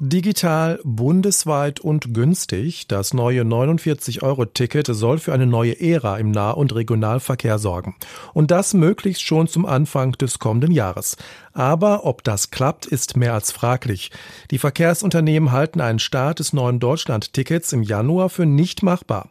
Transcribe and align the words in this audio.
Digital, 0.00 0.78
bundesweit 0.84 1.80
und 1.80 2.14
günstig. 2.14 2.86
Das 2.86 3.14
neue 3.14 3.42
49-Euro-Ticket 3.42 4.86
soll 4.86 5.18
für 5.18 5.32
eine 5.32 5.46
neue 5.46 5.80
Ära 5.80 6.18
im 6.18 6.30
Nah- 6.30 6.52
und 6.52 6.72
Regionalverkehr 6.72 7.58
sorgen. 7.58 7.96
Und 8.32 8.52
das 8.52 8.74
möglichst 8.74 9.22
schon 9.22 9.48
zum 9.48 9.66
Anfang 9.66 10.12
des 10.12 10.38
kommenden 10.38 10.70
Jahres. 10.70 11.16
Aber 11.52 12.06
ob 12.06 12.22
das 12.22 12.52
klappt, 12.52 12.86
ist 12.86 13.16
mehr 13.16 13.34
als 13.34 13.50
fraglich. 13.50 14.12
Die 14.52 14.58
Verkehrsunternehmen 14.58 15.50
halten 15.50 15.80
einen 15.80 15.98
Start 15.98 16.38
des 16.38 16.52
neuen 16.52 16.78
Deutschland-Tickets 16.78 17.72
im 17.72 17.82
Januar 17.82 18.30
für 18.30 18.46
nicht 18.46 18.84
machbar. 18.84 19.28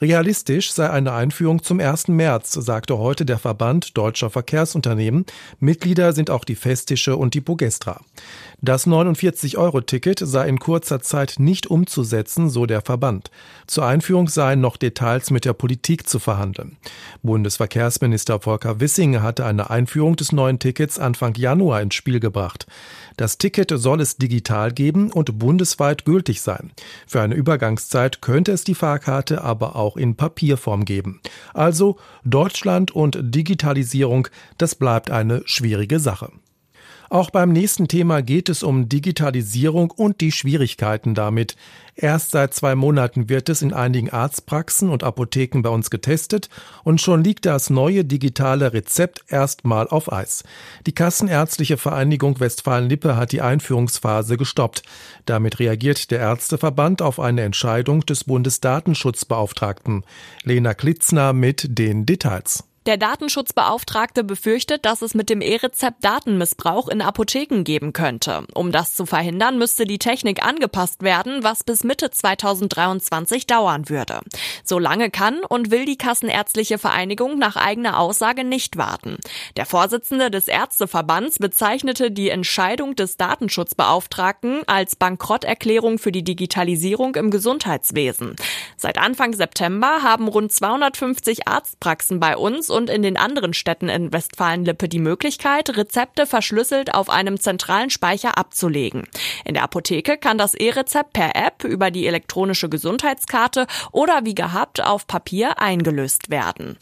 Realistisch 0.00 0.72
sei 0.72 0.90
eine 0.90 1.12
Einführung 1.12 1.62
zum 1.62 1.78
1. 1.78 2.08
März, 2.08 2.54
sagte 2.54 2.98
heute 2.98 3.24
der 3.24 3.38
Verband 3.38 3.96
deutscher 3.96 4.30
Verkehrsunternehmen. 4.30 5.26
Mitglieder 5.60 6.12
sind 6.12 6.30
auch 6.30 6.44
die 6.44 6.56
Festische 6.56 7.16
und 7.16 7.34
die 7.34 7.40
Bogestra. 7.40 8.00
Das 8.60 8.88
49-Euro-Ticket 8.88 10.07
sei 10.16 10.48
in 10.48 10.58
kurzer 10.58 11.00
Zeit 11.00 11.34
nicht 11.38 11.66
umzusetzen, 11.66 12.48
so 12.48 12.66
der 12.66 12.80
Verband. 12.80 13.30
Zur 13.66 13.86
Einführung 13.86 14.28
seien 14.28 14.60
noch 14.60 14.76
Details 14.76 15.30
mit 15.30 15.44
der 15.44 15.52
Politik 15.52 16.08
zu 16.08 16.18
verhandeln. 16.18 16.76
Bundesverkehrsminister 17.22 18.40
Volker 18.40 18.80
Wissing 18.80 19.20
hatte 19.20 19.44
eine 19.44 19.70
Einführung 19.70 20.16
des 20.16 20.32
neuen 20.32 20.58
Tickets 20.58 20.98
Anfang 20.98 21.34
Januar 21.34 21.82
ins 21.82 21.94
Spiel 21.94 22.20
gebracht. 22.20 22.66
Das 23.16 23.36
Ticket 23.36 23.72
soll 23.74 24.00
es 24.00 24.16
digital 24.16 24.72
geben 24.72 25.10
und 25.10 25.38
bundesweit 25.38 26.04
gültig 26.04 26.40
sein. 26.40 26.70
Für 27.06 27.20
eine 27.20 27.34
Übergangszeit 27.34 28.22
könnte 28.22 28.52
es 28.52 28.64
die 28.64 28.76
Fahrkarte 28.76 29.42
aber 29.42 29.76
auch 29.76 29.96
in 29.96 30.14
Papierform 30.16 30.84
geben. 30.84 31.20
Also 31.52 31.98
Deutschland 32.24 32.92
und 32.92 33.18
Digitalisierung, 33.20 34.28
das 34.56 34.74
bleibt 34.74 35.10
eine 35.10 35.42
schwierige 35.46 35.98
Sache. 35.98 36.30
Auch 37.10 37.30
beim 37.30 37.52
nächsten 37.52 37.88
Thema 37.88 38.20
geht 38.20 38.50
es 38.50 38.62
um 38.62 38.88
Digitalisierung 38.90 39.90
und 39.90 40.20
die 40.20 40.30
Schwierigkeiten 40.30 41.14
damit. 41.14 41.56
Erst 41.96 42.32
seit 42.32 42.52
zwei 42.52 42.74
Monaten 42.74 43.30
wird 43.30 43.48
es 43.48 43.62
in 43.62 43.72
einigen 43.72 44.10
Arztpraxen 44.10 44.90
und 44.90 45.02
Apotheken 45.02 45.62
bei 45.62 45.70
uns 45.70 45.88
getestet 45.88 46.50
und 46.84 47.00
schon 47.00 47.24
liegt 47.24 47.46
das 47.46 47.70
neue 47.70 48.04
digitale 48.04 48.74
Rezept 48.74 49.24
erstmal 49.28 49.88
auf 49.88 50.12
Eis. 50.12 50.44
Die 50.86 50.92
Kassenärztliche 50.92 51.78
Vereinigung 51.78 52.40
Westfalen-Lippe 52.40 53.16
hat 53.16 53.32
die 53.32 53.40
Einführungsphase 53.40 54.36
gestoppt. 54.36 54.82
Damit 55.24 55.58
reagiert 55.60 56.10
der 56.10 56.20
Ärzteverband 56.20 57.00
auf 57.00 57.20
eine 57.20 57.40
Entscheidung 57.40 58.04
des 58.04 58.24
Bundesdatenschutzbeauftragten. 58.24 60.04
Lena 60.44 60.74
Klitzner 60.74 61.32
mit 61.32 61.78
den 61.78 62.04
Details. 62.04 62.64
Der 62.88 62.96
Datenschutzbeauftragte 62.96 64.24
befürchtet, 64.24 64.86
dass 64.86 65.02
es 65.02 65.12
mit 65.12 65.28
dem 65.28 65.42
E-Rezept 65.42 66.02
Datenmissbrauch 66.02 66.88
in 66.88 67.02
Apotheken 67.02 67.62
geben 67.62 67.92
könnte. 67.92 68.46
Um 68.54 68.72
das 68.72 68.94
zu 68.94 69.04
verhindern, 69.04 69.58
müsste 69.58 69.84
die 69.84 69.98
Technik 69.98 70.42
angepasst 70.42 71.02
werden, 71.02 71.44
was 71.44 71.64
bis 71.64 71.84
Mitte 71.84 72.10
2023 72.10 73.46
dauern 73.46 73.90
würde. 73.90 74.20
So 74.64 74.78
lange 74.78 75.10
kann 75.10 75.40
und 75.46 75.70
will 75.70 75.84
die 75.84 75.98
Kassenärztliche 75.98 76.78
Vereinigung 76.78 77.38
nach 77.38 77.56
eigener 77.56 78.00
Aussage 78.00 78.42
nicht 78.42 78.78
warten. 78.78 79.18
Der 79.58 79.66
Vorsitzende 79.66 80.30
des 80.30 80.48
Ärzteverbands 80.48 81.38
bezeichnete 81.38 82.10
die 82.10 82.30
Entscheidung 82.30 82.96
des 82.96 83.18
Datenschutzbeauftragten 83.18 84.62
als 84.66 84.96
Bankrotterklärung 84.96 85.98
für 85.98 86.10
die 86.10 86.24
Digitalisierung 86.24 87.16
im 87.16 87.30
Gesundheitswesen. 87.30 88.34
Seit 88.78 88.96
Anfang 88.96 89.34
September 89.34 90.02
haben 90.02 90.26
rund 90.26 90.52
250 90.52 91.46
Arztpraxen 91.46 92.18
bei 92.18 92.34
uns 92.34 92.70
und 92.78 92.88
in 92.88 93.02
den 93.02 93.16
anderen 93.16 93.54
Städten 93.54 93.88
in 93.88 94.12
Westfalen-Lippe 94.12 94.88
die 94.88 95.00
Möglichkeit, 95.00 95.76
Rezepte 95.76 96.26
verschlüsselt 96.26 96.94
auf 96.94 97.10
einem 97.10 97.40
zentralen 97.40 97.90
Speicher 97.90 98.38
abzulegen. 98.38 99.02
In 99.44 99.54
der 99.54 99.64
Apotheke 99.64 100.16
kann 100.16 100.38
das 100.38 100.54
E-Rezept 100.54 101.12
per 101.12 101.34
App 101.34 101.64
über 101.64 101.90
die 101.90 102.06
elektronische 102.06 102.68
Gesundheitskarte 102.68 103.66
oder 103.90 104.20
wie 104.22 104.36
gehabt 104.36 104.82
auf 104.82 105.08
Papier 105.08 105.60
eingelöst 105.60 106.30
werden. 106.30 106.78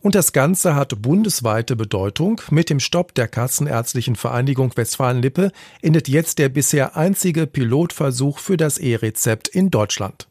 Und 0.00 0.14
das 0.14 0.32
Ganze 0.32 0.76
hat 0.76 1.02
bundesweite 1.02 1.74
Bedeutung. 1.74 2.40
Mit 2.50 2.70
dem 2.70 2.78
Stopp 2.78 3.14
der 3.14 3.26
Kassenärztlichen 3.26 4.14
Vereinigung 4.14 4.70
Westfalen-Lippe 4.76 5.50
endet 5.82 6.08
jetzt 6.08 6.38
der 6.38 6.48
bisher 6.48 6.96
einzige 6.96 7.48
Pilotversuch 7.48 8.38
für 8.38 8.56
das 8.56 8.78
E-Rezept 8.78 9.48
in 9.48 9.70
Deutschland. 9.70 10.28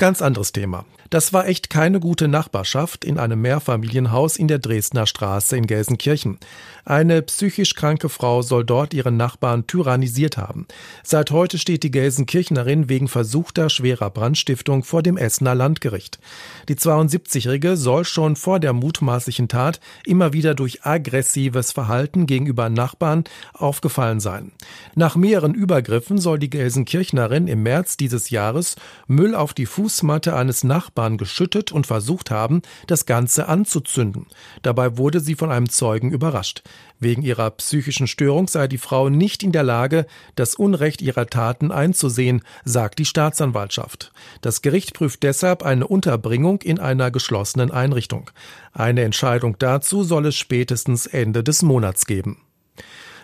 Ganz 0.00 0.22
anderes 0.22 0.52
Thema. 0.52 0.86
Das 1.10 1.32
war 1.32 1.48
echt 1.48 1.70
keine 1.70 1.98
gute 1.98 2.28
Nachbarschaft 2.28 3.04
in 3.04 3.18
einem 3.18 3.42
Mehrfamilienhaus 3.42 4.36
in 4.36 4.46
der 4.46 4.60
Dresdner 4.60 5.08
Straße 5.08 5.56
in 5.56 5.66
Gelsenkirchen. 5.66 6.38
Eine 6.84 7.20
psychisch 7.22 7.74
kranke 7.74 8.08
Frau 8.08 8.42
soll 8.42 8.64
dort 8.64 8.94
ihren 8.94 9.16
Nachbarn 9.16 9.66
tyrannisiert 9.66 10.38
haben. 10.38 10.66
Seit 11.02 11.32
heute 11.32 11.58
steht 11.58 11.82
die 11.82 11.90
Gelsenkirchnerin 11.90 12.88
wegen 12.88 13.08
versuchter 13.08 13.68
schwerer 13.68 14.08
Brandstiftung 14.08 14.84
vor 14.84 15.02
dem 15.02 15.16
Essener 15.16 15.56
Landgericht. 15.56 16.20
Die 16.68 16.76
72-Jährige 16.76 17.76
soll 17.76 18.04
schon 18.04 18.36
vor 18.36 18.60
der 18.60 18.72
mutmaßlichen 18.72 19.48
Tat 19.48 19.80
immer 20.06 20.32
wieder 20.32 20.54
durch 20.54 20.86
aggressives 20.86 21.72
Verhalten 21.72 22.26
gegenüber 22.26 22.70
Nachbarn 22.70 23.24
aufgefallen 23.52 24.20
sein. 24.20 24.52
Nach 24.94 25.16
mehreren 25.16 25.54
Übergriffen 25.54 26.18
soll 26.18 26.38
die 26.38 26.50
Gelsenkirchnerin 26.50 27.48
im 27.48 27.64
März 27.64 27.96
dieses 27.96 28.30
Jahres 28.30 28.76
Müll 29.08 29.34
auf 29.34 29.54
die 29.54 29.66
Fußmatte 29.90 30.36
eines 30.36 30.62
Nachbarn 30.62 30.80
Nachbarn 31.00 31.18
geschüttet 31.18 31.72
und 31.72 31.86
versucht 31.86 32.30
haben, 32.30 32.62
das 32.86 33.04
Ganze 33.04 33.48
anzuzünden. 33.48 34.26
Dabei 34.62 34.96
wurde 34.96 35.18
sie 35.20 35.34
von 35.34 35.50
einem 35.50 35.68
Zeugen 35.68 36.12
überrascht. 36.12 36.62
Wegen 37.00 37.22
ihrer 37.22 37.50
psychischen 37.50 38.06
Störung 38.06 38.46
sei 38.46 38.68
die 38.68 38.78
Frau 38.78 39.08
nicht 39.08 39.42
in 39.42 39.52
der 39.52 39.62
Lage, 39.62 40.06
das 40.36 40.54
Unrecht 40.54 41.02
ihrer 41.02 41.26
Taten 41.26 41.72
einzusehen, 41.72 42.42
sagt 42.64 42.98
die 42.98 43.04
Staatsanwaltschaft. 43.04 44.12
Das 44.42 44.62
Gericht 44.62 44.94
prüft 44.94 45.22
deshalb 45.22 45.62
eine 45.64 45.86
Unterbringung 45.86 46.62
in 46.62 46.78
einer 46.78 47.10
geschlossenen 47.10 47.70
Einrichtung. 47.70 48.30
Eine 48.72 49.02
Entscheidung 49.02 49.56
dazu 49.58 50.04
soll 50.04 50.26
es 50.26 50.36
spätestens 50.36 51.06
Ende 51.06 51.42
des 51.42 51.62
Monats 51.62 52.06
geben. 52.06 52.42